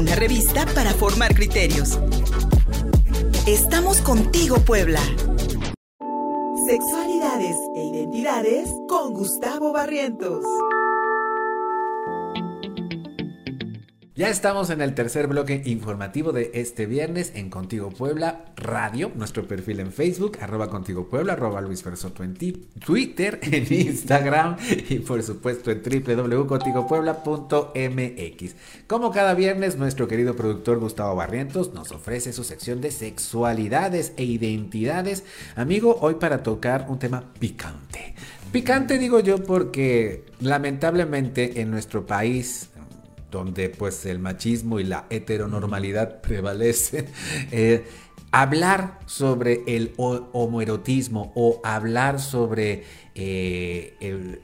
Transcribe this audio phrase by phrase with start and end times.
[0.00, 1.98] una revista para formar criterios.
[3.46, 5.00] Estamos contigo, Puebla.
[6.66, 10.42] Sexualidades e identidades con Gustavo Barrientos.
[14.20, 19.48] Ya estamos en el tercer bloque informativo de este viernes en Contigo Puebla Radio, nuestro
[19.48, 24.58] perfil en Facebook, arroba Contigo Puebla, arroba Luis Fersoto en Twitter, en Instagram
[24.90, 28.56] y por supuesto en www.contigopuebla.mx.
[28.86, 34.24] Como cada viernes, nuestro querido productor Gustavo Barrientos nos ofrece su sección de sexualidades e
[34.24, 35.24] identidades.
[35.56, 38.14] Amigo, hoy para tocar un tema picante.
[38.52, 42.68] Picante digo yo porque lamentablemente en nuestro país
[43.30, 47.06] donde pues el machismo y la heteronormalidad prevalecen,
[47.50, 47.84] eh,
[48.32, 52.84] hablar sobre el homoerotismo o hablar sobre
[53.14, 54.38] eh,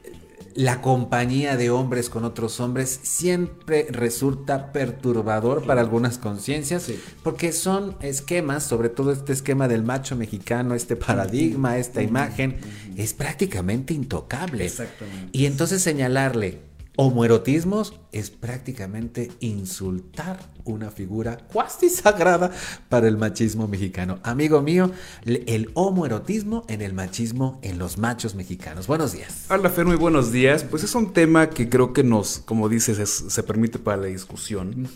[0.56, 6.90] la compañía de hombres con otros hombres siempre resulta perturbador para algunas conciencias
[7.22, 12.56] porque son esquemas, sobre todo este esquema del macho mexicano, este paradigma, esta imagen,
[12.96, 14.64] es prácticamente intocable.
[14.64, 15.28] Exactamente.
[15.32, 16.65] Y entonces señalarle
[16.96, 22.50] homoerotismos es prácticamente insultar una figura cuasi sagrada
[22.88, 24.18] para el machismo mexicano.
[24.22, 24.90] Amigo mío,
[25.24, 28.86] el homoerotismo en el machismo en los machos mexicanos.
[28.86, 29.46] Buenos días.
[29.50, 30.64] Hola Fer, muy buenos días.
[30.64, 34.88] Pues es un tema que creo que nos, como dices, se permite para la discusión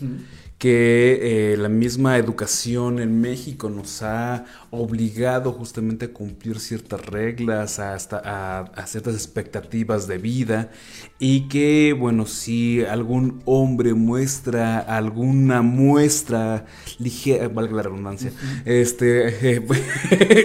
[0.61, 7.79] que eh, la misma educación en México nos ha obligado justamente a cumplir ciertas reglas,
[7.79, 10.69] hasta a, ciertas expectativas de vida
[11.17, 16.67] y que, bueno, si algún hombre muestra alguna muestra
[16.99, 18.31] ligera, valga la redundancia,
[18.63, 19.81] este, eh, pues,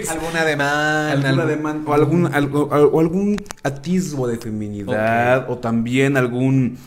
[0.08, 6.78] alguna demanda, o algún, o algún atisbo de feminidad o también algún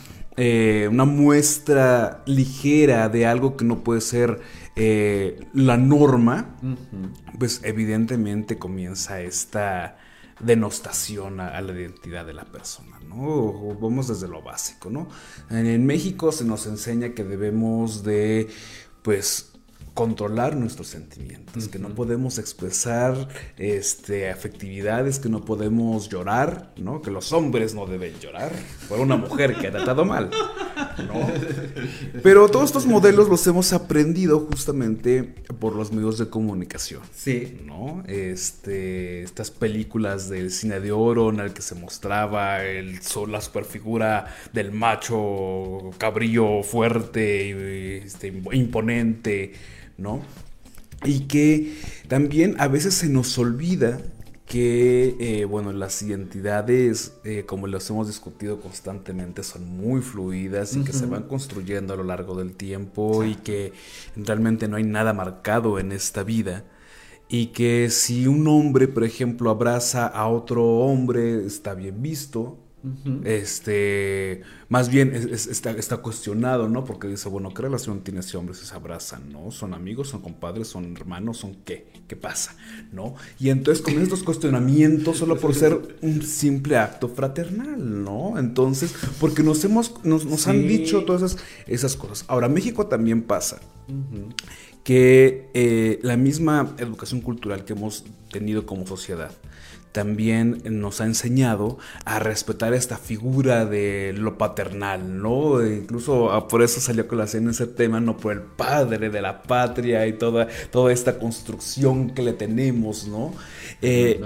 [0.42, 4.40] eh, una muestra ligera de algo que no puede ser
[4.74, 6.56] eh, la norma,
[7.38, 9.98] pues evidentemente comienza esta
[10.38, 13.52] denostación a, la identidad de la persona, ¿no?
[13.78, 15.08] Vamos desde lo básico, ¿no?
[15.50, 18.48] en México se nos enseña que debemos de,
[19.02, 19.52] pues,
[19.94, 27.02] controlar nuestros sentimientos, que no podemos expresar este, afectividades, que no podemos llorar, ¿no?
[27.02, 28.52] Que los hombres no deben llorar
[28.88, 30.30] por una mujer que ha tratado mal,
[32.22, 35.22] Pero todos estos modelos los hemos aprendido justamente
[35.58, 37.02] por los medios de comunicación.
[37.14, 37.58] Sí.
[37.64, 38.02] ¿No?
[38.06, 44.34] Este, estas películas del cine de oro en el que se mostraba el, la superfigura
[44.52, 49.52] del macho cabrillo fuerte, este, imponente,
[50.00, 50.22] ¿no?
[51.04, 51.74] Y que
[52.08, 54.00] también a veces se nos olvida
[54.50, 60.82] que, eh, bueno, las identidades, eh, como los hemos discutido constantemente, son muy fluidas y
[60.82, 63.72] que se van construyendo a lo largo del tiempo y que
[64.16, 66.64] realmente no hay nada marcado en esta vida.
[67.28, 72.58] Y que si un hombre, por ejemplo, abraza a otro hombre, está bien visto,
[73.24, 76.84] este, más bien está, está, cuestionado, ¿no?
[76.84, 79.50] Porque dice, bueno, ¿qué relación tiene ese hombre si se abrazan, ¿no?
[79.50, 81.92] ¿Son amigos, son compadres, son hermanos, son qué?
[82.08, 82.56] ¿Qué pasa?
[82.90, 83.14] ¿No?
[83.38, 88.38] Y entonces con estos cuestionamientos solo por ser un simple acto fraternal, ¿no?
[88.38, 92.24] Entonces, porque nos hemos, nos, han dicho todas esas, esas, cosas.
[92.28, 93.60] Ahora, México también pasa.
[94.84, 99.32] Que eh, la misma educación cultural que hemos tenido como sociedad
[99.92, 105.60] también nos ha enseñado a respetar esta figura de lo paternal, ¿no?
[105.60, 108.16] E incluso ah, por eso salió a colación ese tema, ¿no?
[108.16, 113.34] Por el padre de la patria y toda, toda esta construcción que le tenemos, ¿no?
[113.82, 114.20] Eh,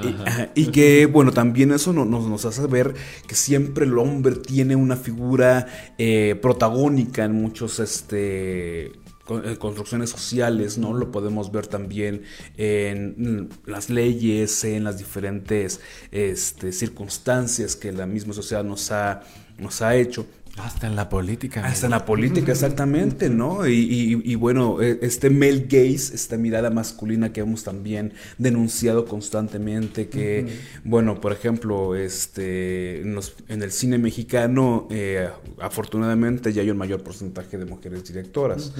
[0.54, 2.94] y, que, bueno, también eso nos, nos, hace ver
[3.26, 5.66] que siempre el hombre tiene una figura
[5.96, 10.92] eh, protagónica en muchos, este construcciones sociales, ¿no?
[10.92, 12.22] Lo podemos ver también
[12.56, 15.80] en las leyes, en las diferentes
[16.10, 19.22] este, circunstancias que la misma sociedad nos ha,
[19.58, 20.26] nos ha hecho.
[20.56, 21.64] Hasta en la política.
[21.66, 23.66] Hasta en la política, exactamente, ¿no?
[23.66, 30.46] Y, bueno, e, este male gaze, esta mirada masculina que hemos también denunciado constantemente, que,
[30.84, 35.28] bueno, por ejemplo, este, en, el cine mexicano, eh,
[35.60, 38.72] afortunadamente ya hay un mayor porcentaje de mujeres directoras,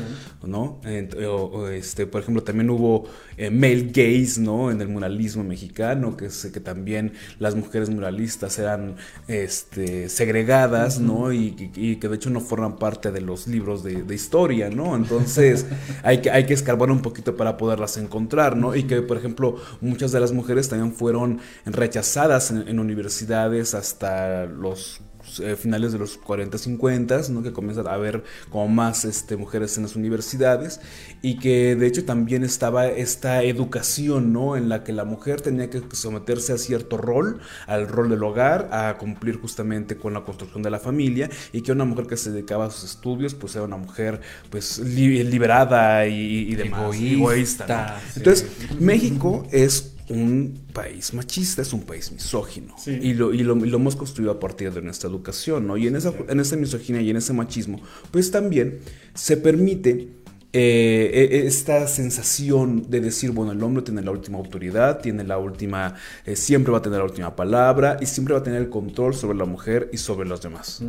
[0.44, 0.80] ¿no?
[0.84, 4.70] este, por ejemplo, también hubo eh, male gaze, ¿no?
[4.70, 8.94] En el muralismo mexicano, que, es, que también las mujeres muralistas eran
[9.26, 11.32] este, segregadas, ¿no?
[11.32, 14.96] Y y, que de hecho no forman parte de los libros de, historia, ¿no?
[14.96, 15.66] Entonces
[16.02, 18.74] hay que, hay que escarbar un poquito para poderlas encontrar, ¿no?
[18.74, 25.00] Y que, por ejemplo, muchas de las mujeres también fueron rechazadas en, universidades hasta los
[25.40, 27.42] eh, finales de los 40, 50, ¿no?
[27.42, 30.80] que comienza a haber como más este, mujeres en las universidades
[31.22, 34.56] y que de hecho también estaba esta educación ¿no?
[34.56, 38.68] en la que la mujer tenía que someterse a cierto rol, al rol del hogar,
[38.72, 42.30] a cumplir justamente con la construcción de la familia y que una mujer que se
[42.30, 48.00] dedicaba a sus estudios pues era una mujer pues liberada y, demás, egoísta.
[48.16, 48.46] Entonces
[48.78, 52.74] México es un país machista, es un país misógino.
[52.86, 55.76] Y, lo, y, lo, hemos construido a partir de nuestra educación, ¿no?
[55.76, 57.80] Y en esa, en esa misoginia y en ese machismo,
[58.10, 58.80] pues también
[59.14, 60.08] se permite
[60.56, 65.36] eh, e, esta sensación de decir, bueno, el hombre tiene la última autoridad, tiene la
[65.36, 68.68] última, eh, siempre va a tener la última palabra y siempre va a tener el
[68.68, 70.80] control sobre la mujer y sobre los demás,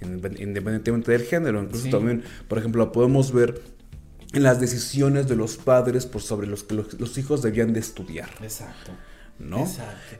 [0.00, 1.62] independientemente del género.
[1.62, 3.60] Incluso también, por ejemplo, podemos ver
[4.32, 8.30] en las decisiones de los padres por sobre los que los, hijos debían de estudiar.
[8.42, 8.92] Exacto.
[9.40, 9.66] ¿no?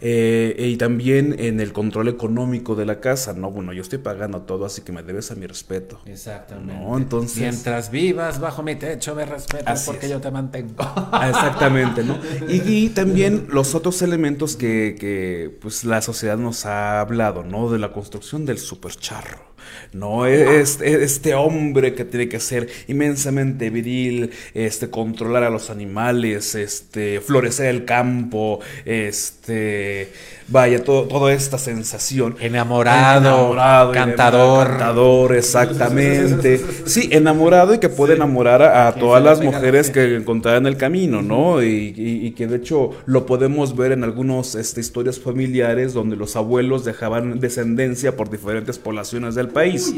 [0.01, 3.51] Eh, y también en el control económico de la casa, ¿no?
[3.51, 6.01] Bueno, yo estoy pagando todo, así que me debes a mi respeto.
[6.07, 6.73] Exactamente.
[6.73, 6.97] ¿no?
[6.97, 7.39] Entonces...
[7.39, 10.75] Mientras vivas bajo mi techo, me respetas porque yo te mantengo.
[10.79, 12.19] Ah, exactamente, ¿no?
[12.49, 17.71] Y, también los otros elementos que, que, pues, la sociedad nos ha hablado, ¿no?
[17.71, 19.51] De la construcción del supercharro.
[19.93, 26.55] No es, este hombre que tiene que ser inmensamente viril, este, controlar a los animales,
[26.55, 30.13] este, florecer el campo, este,
[30.49, 32.37] vaya, todo, toda esta sensación.
[32.41, 34.69] Enamorado, cantador.
[34.69, 36.61] Cantador, exactamente.
[36.87, 41.23] Sí, enamorado y que puede enamorar a, todas las mujeres que encontrará en el camino,
[41.23, 41.63] ¿no?
[41.63, 46.85] Y, que de hecho lo podemos ver en algunas este, historias familiares donde los abuelos
[46.85, 49.93] dejaban descendencia por diferentes poblaciones del país.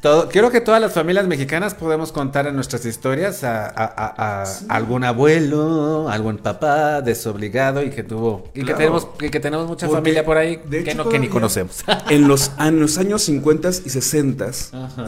[0.00, 6.08] Todo, quiero que todas las familias mexicanas podemos contar en nuestras historias a, algún abuelo,
[6.08, 10.58] algún papá desobligado y que tuvo y que tenemos que tenemos mucha familia por ahí
[10.58, 11.84] que no que ni conocemos.
[12.10, 14.52] En los, en los años 50 y 60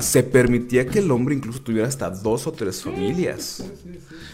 [0.01, 3.63] se permitía que el hombre incluso tuviera hasta dos o tres familias.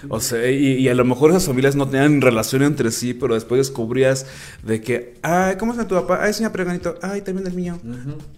[0.09, 3.59] O sea, y, a lo mejor esas familias no tenían relación entre sí, pero después
[3.59, 4.27] descubrías
[4.63, 6.21] de que, ay, ¿cómo está tu papá?
[6.23, 7.79] Ay, señor Preganito, ay, también el mío.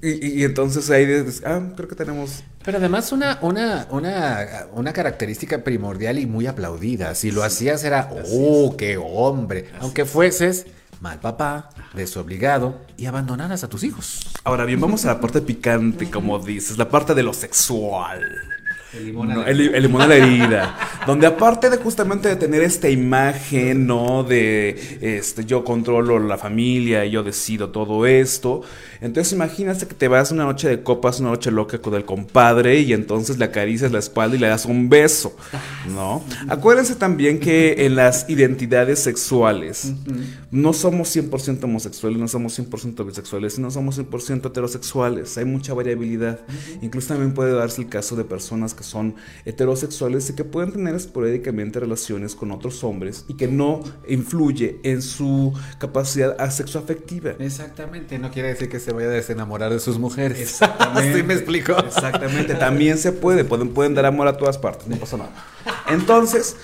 [0.02, 2.42] y, y, entonces ahí dices, ah, creo que tenemos.
[2.64, 7.14] Pero además una, una, una, una característica primordial y muy aplaudida.
[7.14, 9.70] Si lo hacías era, oh, qué hombre.
[9.80, 10.66] Aunque fueses
[11.00, 14.28] mal papá, desobligado y abandonaras a tus hijos.
[14.42, 18.24] Ahora bien, vamos a la parte picante, como dices, la parte de lo sexual.
[18.94, 19.30] El limón,
[20.00, 20.76] a la herida.
[21.06, 24.24] donde aparte de justamente de tener esta imagen, ¿no?
[24.24, 28.62] De este, yo controlo la familia y yo decido todo esto.
[29.00, 32.80] Entonces imagínate que te vas una noche de copas, una noche loca con el compadre
[32.80, 35.36] y entonces le acaricias la espalda y le das un beso,
[35.94, 36.24] ¿no?
[36.48, 39.92] Acuérdense también que en las identidades sexuales
[40.50, 46.40] no somos 100% homosexuales, no somos 100% bisexuales, no somos 100% heterosexuales, hay mucha variabilidad.
[46.82, 50.94] Incluso también puede darse el caso de personas que son heterosexuales y que pueden tener
[50.94, 57.32] esporádicamente relaciones con otros hombres y que no influye en su capacidad sexoafectiva.
[57.40, 60.38] Exactamente, no quiere decir que se vaya a desenamorar de sus mujeres.
[60.40, 61.22] Exactamente.
[61.24, 61.76] me explico?
[61.76, 65.32] Exactamente, también se puede, pueden, pueden dar amor a todas partes, no pasa nada.
[65.88, 66.56] Entonces,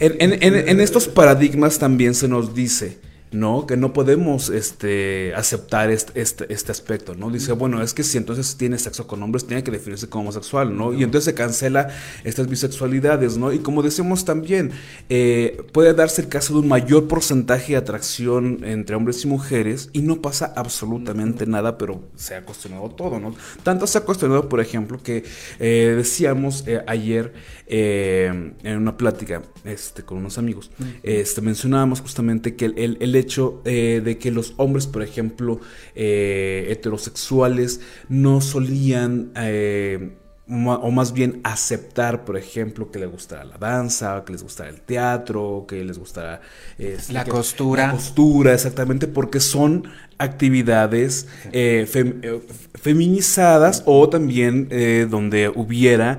[0.00, 2.98] en estos paradigmas también se nos dice,
[3.34, 3.66] ¿no?
[3.66, 7.30] Que no podemos este, aceptar este, este, este, aspecto, ¿no?
[7.30, 10.76] Dice, bueno, es que si entonces tiene sexo con hombres, tiene que definirse como homosexual,
[10.76, 10.94] ¿no?
[10.94, 11.88] Y entonces se cancela
[12.22, 13.52] estas bisexualidades, ¿no?
[13.52, 14.70] Y como decimos también,
[15.08, 19.90] eh, puede darse el caso de un mayor porcentaje de atracción entre hombres y mujeres
[19.92, 23.34] y no pasa absolutamente nada, pero se ha cuestionado todo, ¿no?
[23.64, 25.24] Tanto se ha cuestionado, por ejemplo, que
[25.58, 27.34] eh, decíamos eh, ayer
[27.66, 30.70] en una plática este, con unos amigos,
[31.02, 33.23] este, mencionábamos justamente que el, el hecho
[33.64, 35.60] eh, de que los hombres, por ejemplo,
[35.94, 39.32] eh, heterosexuales, no solían...
[39.36, 40.16] Eh,
[40.46, 44.82] o más bien aceptar, por ejemplo, que les gustara la danza, que les gustara el
[44.82, 46.42] teatro, que les gustara
[46.76, 47.86] este, la costura.
[47.86, 49.88] La costura, exactamente, porque son
[50.18, 51.28] actividades
[52.74, 54.68] feminizadas o también
[55.10, 56.18] donde hubiera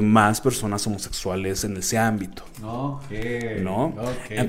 [0.00, 2.44] más personas homosexuales en ese ámbito.
[2.62, 3.94] Okay, ¿No?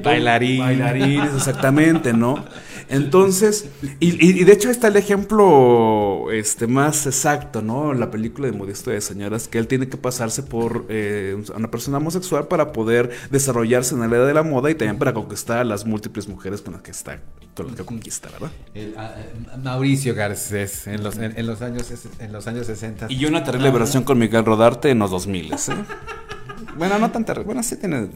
[0.04, 2.46] Bailarines, exactamente, ¿no?
[2.90, 7.94] Entonces, y, de hecho está el ejemplo este, más exacto, ¿no?
[7.94, 11.98] La película de Modesto de Señoras, que él tiene que pasarse por eh, una persona
[11.98, 15.64] homosexual para poder desarrollarse en la edad de la moda y también para conquistar a
[15.64, 17.20] las múltiples mujeres con las que está,
[17.56, 18.52] con las que conquista, ¿verdad?
[18.98, 23.08] Ah, eh, Mauricio Garcés, en los, en, los años, en los años 60.
[23.10, 25.58] Y una terrible versión con Miguel Rodarte en los 2000, ¿eh?
[26.78, 27.46] Bueno, no tan terrible.
[27.46, 28.10] Bueno, sí tiene.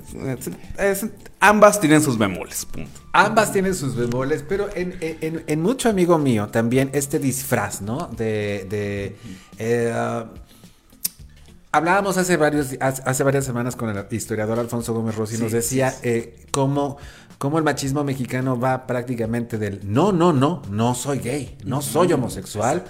[1.39, 2.65] ambas tienen sus bemoles.
[2.65, 2.89] Punto.
[3.13, 8.09] Ambas tienen sus bemoles, pero en, mucho amigo mío también este disfraz, ¿no?
[8.17, 9.15] De.
[9.59, 9.93] Eh,
[11.71, 15.93] hablábamos hace, varios, hace varias semanas con el historiador Alfonso Gómez Rossi y nos decía
[16.01, 16.97] eh, cómo
[17.37, 22.11] cómo el machismo mexicano va prácticamente del no, no, no, no soy gay, no soy
[22.13, 22.83] homosexual,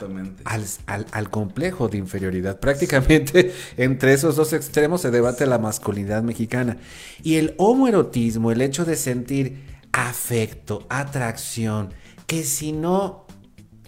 [0.45, 2.59] al, al, complejo de inferioridad.
[2.59, 6.77] Prácticamente entre esos dos extremos se debate la masculinidad mexicana.
[7.23, 11.93] Y el homoerotismo, el hecho de sentir afecto, atracción,
[12.25, 13.25] que si no,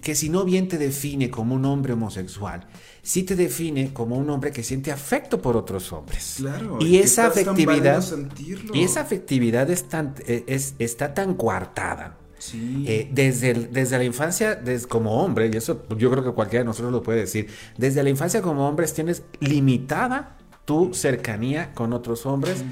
[0.02, 2.68] que si no bien te define como un hombre homosexual,
[3.10, 6.36] sí te define como un hombre que siente afecto por otros hombres.
[6.38, 6.78] Claro.
[6.80, 8.04] Y esa afectividad.
[8.72, 12.18] Y esa afectividad es tan, eh, es, está tan coartada.
[12.38, 12.86] Sí.
[12.88, 16.68] Eh, desde, desde la infancia, desde, como hombre, y eso yo creo que cualquiera de
[16.68, 17.48] nosotros lo puede decir,
[17.78, 22.64] desde la infancia como hombres tienes limitada tu cercanía con otros hombres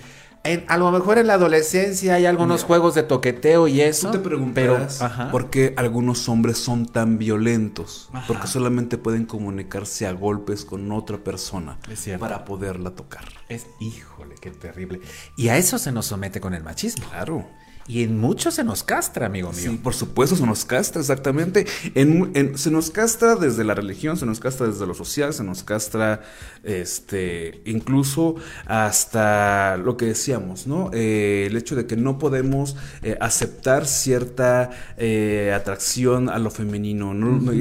[0.68, 4.08] a lo mejor en la adolescencia hay algunos juegos de toqueteo y eso.
[4.08, 8.10] Tú te preguntas por qué algunos hombres son tan violentos.
[8.27, 11.77] Porque solamente pueden comunicarse a golpes con otra persona
[12.20, 13.25] para poderla tocar.
[13.50, 15.01] Es, híjole, qué terrible.
[15.36, 17.08] Y a eso se nos somete con el machismo.
[17.10, 17.46] Claro.
[17.88, 19.72] Y en mucho se nos castra, amigo mío.
[19.72, 21.65] Sí, por supuesto, se nos castra, exactamente.
[21.96, 25.63] En, se nos castra desde la religión, se nos castra desde lo social, se nos
[25.63, 26.22] castra
[26.63, 30.91] este, incluso hasta lo que decíamos, ¿no?
[30.94, 37.13] Eh, el hecho de que no podemos eh, aceptar cierta eh, atracción a lo femenino,
[37.13, 37.53] ¿no?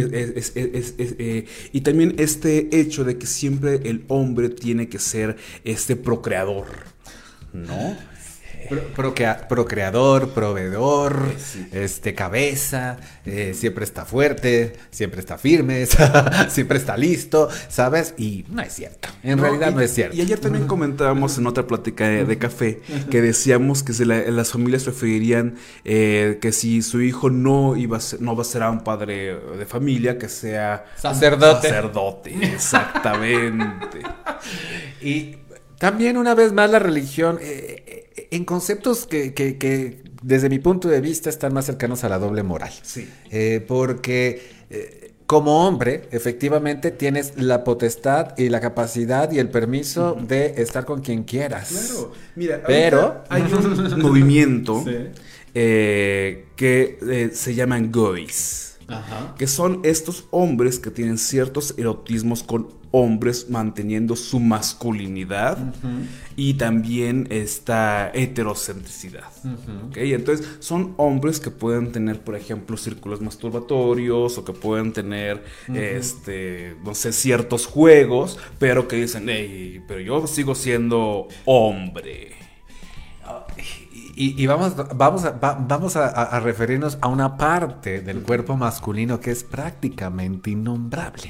[1.73, 6.66] y también este hecho de que siempre el hombre tiene que ser este procreador,
[7.52, 7.97] ¿no?
[8.94, 11.23] Procreador, proveedor,
[11.73, 15.87] este, cabeza, eh, siempre está fuerte, siempre está firme,
[16.49, 18.14] siempre está listo, ¿sabes?
[18.18, 19.08] Y no es cierto.
[19.23, 20.16] En realidad no es cierto.
[20.16, 22.80] Y ayer también comentábamos en otra plática de, café
[23.11, 25.54] que decíamos que las familias preferirían
[25.85, 29.35] eh, que si su hijo no iba a ser, no va a ser un padre
[29.35, 31.68] de familia, que sea sacerdote.
[31.68, 34.00] Sacerdote, exactamente.
[35.00, 35.37] y
[35.78, 37.75] también una vez más la religión, eh,
[38.30, 42.73] en conceptos que, desde mi punto de vista están más cercanos a la doble moral.
[42.83, 43.09] Sí.
[43.30, 44.56] Eh, porque
[45.26, 51.00] como hombre, efectivamente tienes la potestad y la capacidad y el permiso de estar con
[51.00, 51.68] quien quieras.
[51.68, 52.12] Claro.
[52.37, 54.85] Mira, pero hay un movimiento
[55.52, 58.66] que se llaman gois.
[59.37, 65.75] Que son estos hombres que tienen ciertos erotismos con hombres manteniendo su masculinidad
[66.37, 69.31] y también esta heterocentricidad.
[69.95, 76.76] Entonces son hombres que pueden tener, por ejemplo, círculos masturbatorios o que pueden tener, este,
[76.85, 82.37] no sé, ciertos juegos, pero que dicen, hey, pero yo sigo siendo hombre.
[84.19, 89.45] Y, vamos, vamos, a, vamos a, referirnos a una parte del cuerpo masculino que es
[89.45, 91.28] prácticamente innombrable.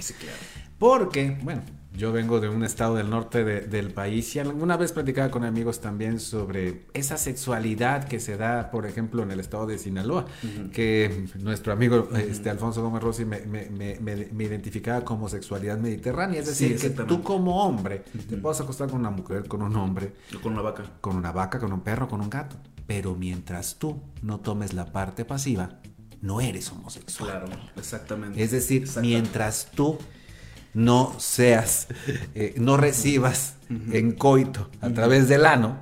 [0.78, 1.62] Porque, bueno,
[1.96, 5.80] yo vengo de un estado del norte del país y alguna vez platicaba con amigos
[5.80, 10.26] también sobre esa sexualidad que se da, por ejemplo, en el estado de Sinaloa,
[10.72, 16.40] que nuestro amigo este, Alfonso Gómez Rossi me, identificaba como sexualidad mediterránea.
[16.40, 20.12] Es decir, que tú como hombre te puedes acostar con una mujer, con un hombre.
[20.36, 20.84] O con una vaca.
[21.00, 22.56] Con una vaca, con un perro, con un gato.
[22.86, 25.80] Pero mientras tú no tomes la parte pasiva,
[26.20, 27.30] no eres homosexual.
[27.30, 28.42] Claro, exactamente.
[28.42, 29.98] Es decir, mientras tú
[30.76, 31.88] no seas,
[32.34, 35.78] eh, no recibas en coito a través del ano,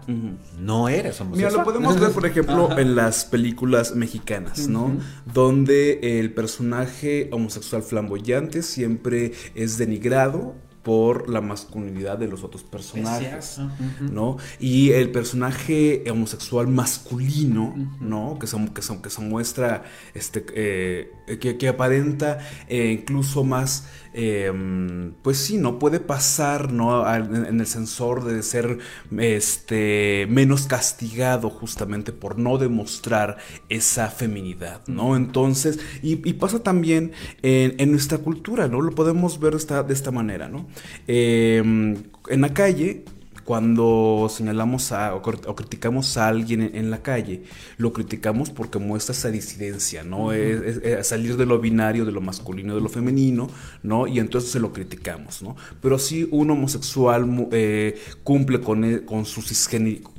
[0.58, 1.52] no eres homosexual.
[1.52, 4.96] Mira, lo podemos ver, por ejemplo, en las películas mexicanas, ¿no?
[5.34, 13.58] Donde el personaje homosexual flamboyante siempre es denigrado por la masculinidad de los otros personajes,
[14.00, 14.36] ¿no?
[14.60, 18.38] Y el personaje homosexual masculino, ¿no?
[18.38, 19.82] Que se, que que se muestra,
[20.12, 25.78] este, eh, que, aparenta eh, incluso más, em, pues sí, ¿no?
[25.78, 27.12] Puede pasar, ¿no?
[27.14, 28.78] En, el sensor de ser,
[29.18, 33.36] este, menos castigado justamente por no demostrar
[33.68, 35.16] esa feminidad, ¿no?
[35.16, 38.80] Entonces, y, pasa también en, en, nuestra cultura, ¿no?
[38.80, 40.66] Lo podemos ver esta, de esta manera, ¿no?
[41.06, 41.96] Em,
[42.28, 43.04] en la calle,
[43.44, 47.42] cuando señalamos a, o, criticamos a alguien en, la calle,
[47.76, 50.32] lo criticamos porque muestra esa disidencia, ¿no?
[50.32, 53.48] es, salir de lo binario, de lo masculino, de lo femenino,
[53.82, 54.06] ¿no?
[54.06, 55.56] Y entonces se lo criticamos, ¿no?
[55.80, 59.42] Pero si un homosexual eh, cumple con, e, con su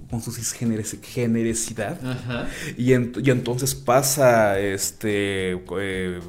[0.10, 2.00] con su cisgeneresidad
[2.78, 6.20] y, y, entonces pasa este eh,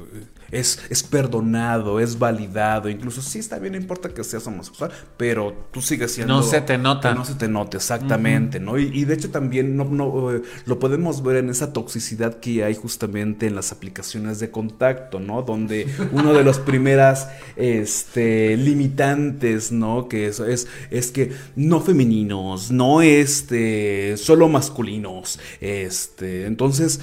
[0.51, 5.67] es, es perdonado, es validado, incluso sí está bien, no importa que seas homosexual, pero
[5.71, 6.35] tú sigues siendo...
[6.35, 7.13] No se te nota.
[7.13, 8.77] No se te note, exactamente, ¿no?
[8.77, 12.75] Y, de hecho también no, no, eh, lo podemos ver en esa toxicidad que hay
[12.75, 15.41] justamente en las aplicaciones de contacto, ¿no?
[15.41, 20.07] Donde uno de los primeras este, limitantes, ¿no?
[20.07, 26.99] Que eso es, es que no femeninos, no este, solo masculinos, este, entonces,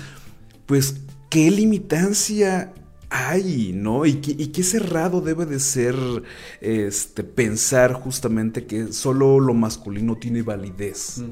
[0.66, 0.96] pues,
[1.30, 2.72] ¿qué limitancia
[3.10, 4.06] hay, ¿no?
[4.06, 5.94] Y, qué cerrado debe de ser
[6.60, 11.22] este, pensar justamente que solo lo masculino tiene validez,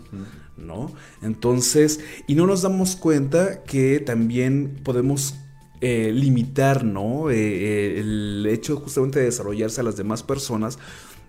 [0.57, 0.93] ¿no?
[1.23, 5.35] Entonces, y no nos damos cuenta que también podemos
[5.81, 7.31] eh, limitar, ¿no?
[7.31, 10.79] Eh, eh, el hecho justamente de desarrollarse a las demás personas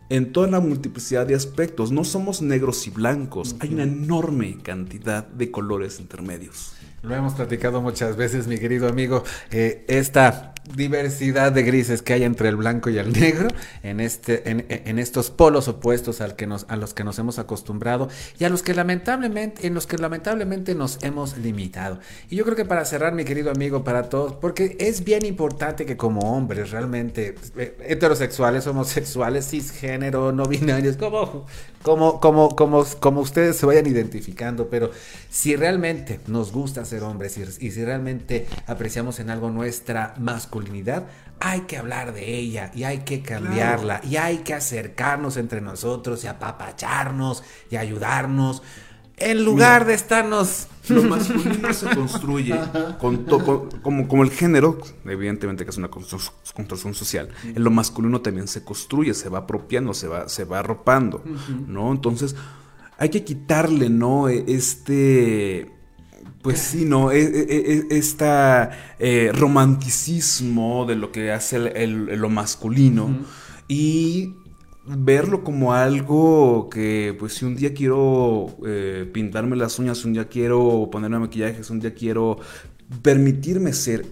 [0.09, 1.91] en toda la multiplicidad de aspectos.
[1.91, 6.73] No somos negros y blancos, hay una enorme cantidad de colores intermedios.
[7.03, 9.25] Lo hemos platicado muchas veces, mi querido amigo.
[9.51, 13.49] esta diversidad de grises que hay entre el blanco y el negro,
[13.83, 18.09] en, este, en, estos polos opuestos al que nos, a los que nos hemos acostumbrado
[18.39, 21.99] y a los que lamentablemente, en los que lamentablemente nos hemos limitado.
[22.29, 25.85] Y yo creo que para cerrar, mi querido amigo, para todos, porque es bien importante
[25.85, 31.45] que como hombres realmente eh, heterosexuales, homosexuales, cisgénero, no binarios, como,
[31.81, 34.91] como, como, como, como ustedes se vayan identificando, pero
[35.29, 41.07] si realmente nos gusta ser hombres y, y si realmente apreciamos en algo nuestra masculinidad,
[41.39, 46.23] hay que hablar de ella y hay que cambiarla y hay que acercarnos entre nosotros
[46.23, 48.61] y apapacharnos y ayudarnos.
[49.17, 50.67] En lugar de estarnos...
[50.89, 52.59] Lo masculino se construye
[52.99, 57.29] con como, como el género, evidentemente que es una construcción social.
[57.43, 61.23] En lo masculino también se construye, se va apropiando, se va, se va arropando,
[61.67, 61.89] ¿no?
[61.91, 62.35] Entonces
[62.97, 64.27] hay que quitarle, ¿no?
[64.27, 65.71] E, este
[66.43, 68.69] pues sí, no, este
[69.31, 73.09] romanticismo de lo que hace lo masculino
[73.67, 74.35] y
[74.85, 80.13] verlo como algo que, pues si un día quiero eh, pintarme las uñas, si un
[80.13, 82.39] día quiero ponerme maquillaje, si un día quiero
[83.01, 84.05] permitirme ser...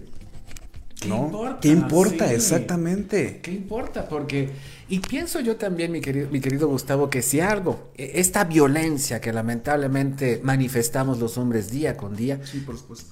[1.00, 1.58] ¿Qué importa?
[1.60, 2.32] ¿Qué importa?
[2.32, 3.40] Exactamente.
[3.42, 4.08] ¿Qué importa?
[4.08, 4.50] Porque
[4.92, 9.22] y pienso yo también, mi querido, mi querido Gustavo, que si algo, e, esta violencia
[9.22, 12.40] que lamentablemente manifestamos los hombres día con día,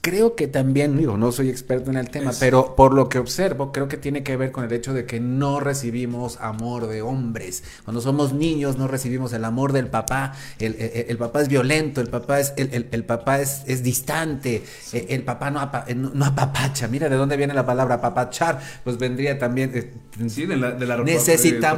[0.03, 3.73] creo que también, digo, no soy experto en el tema, pero por lo que observo,
[3.73, 7.65] creo que tiene que ver con el hecho de que no recibimos amor de hombres.
[7.85, 11.49] Cuando somos niños no recibimos el amor del papá, el, e, e, el, papá es
[11.49, 15.63] violento, el papá es, el, el, papá es, es distante, el papá no,
[15.97, 16.89] no, apapacha.
[16.89, 19.73] Mira de dónde viene la palabra apapachar, pues vendría también...
[19.73, 19.95] Eh,
[20.29, 21.70] sí, de la, de la necesita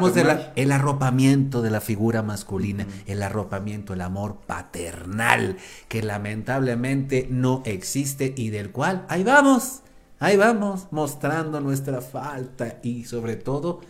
[0.57, 5.57] el arropamiento de la figura masculina, el arropamiento, el amor paternal,
[5.89, 9.81] que lamentablemente no existe y del cual ahí vamos,
[10.21, 13.81] ahí vamos, mostrando nuestra falta y sobre todo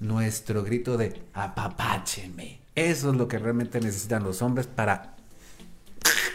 [0.00, 2.60] nuestro grito de apapácheme.
[2.74, 5.16] Eso es lo que realmente necesitan los hombres para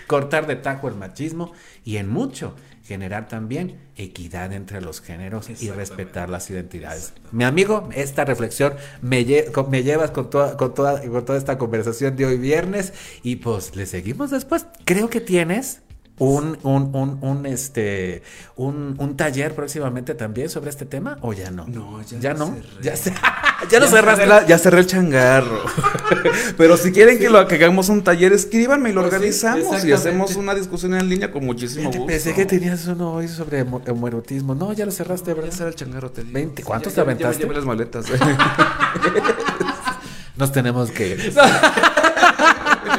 [0.07, 1.53] cortar de tajo el machismo
[1.85, 7.13] y en mucho generar también equidad entre los géneros y respetar las identidades.
[7.31, 9.25] Mi amigo, esta reflexión me,
[9.69, 12.93] me llevas con toda, con, toda, con toda esta conversación de hoy viernes
[13.23, 14.65] y pues le seguimos después.
[14.83, 15.81] Creo que tienes
[16.19, 18.21] un, un, un, un, este,
[18.55, 21.65] un, un, taller próximamente también sobre este tema o ya no?
[21.67, 22.55] No, ya, ¿Ya no.
[22.81, 22.93] Ya,
[23.69, 24.47] ya lo cerraste.
[24.47, 25.63] ya cerré el changarro.
[26.57, 29.91] Pero si quieren que lo que hagamos un taller, escríbanme y lo pues organizamos y
[29.91, 32.05] hacemos una discusión en línea con muchísimo gusto.
[32.05, 34.55] Pensé que tenías uno hoy sobre homoerotismo.
[34.55, 35.49] No, ya lo cerraste, ¿verdad?
[35.51, 36.33] Ya cerré el changarro, te digo.
[36.33, 36.63] 20.
[36.63, 37.45] ¿Cuántos te aventaste?
[37.45, 38.05] Ya, las maletas.
[40.35, 41.33] Nos tenemos que ir.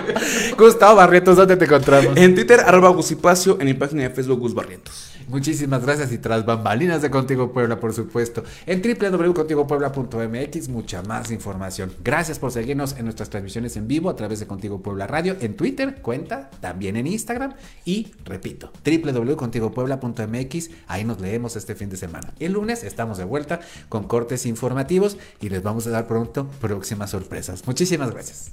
[0.59, 2.17] Gustavo Barrientos, ¿dónde te encontramos?
[2.17, 5.11] En Twitter, arroba Gusipacio, en mi página de Facebook, Gus Barrientos.
[5.29, 8.45] Muchísimas gracias y tras bambalinas de Contigo Puebla, por supuesto.
[8.67, 11.93] En www.contigopuebla.mx, mucha más información.
[12.03, 15.57] Gracias por seguirnos en nuestras transmisiones en vivo a través de Contigo Puebla Radio, en
[15.57, 17.55] Twitter, cuenta, también en Instagram
[17.85, 22.35] y, repito, www.contigopuebla.mx, ahí nos leemos este fin de semana.
[22.39, 27.11] El lunes estamos de vuelta con cortes informativos y les vamos a dar pronto próximas
[27.11, 27.67] sorpresas.
[27.67, 28.53] Muchísimas gracias.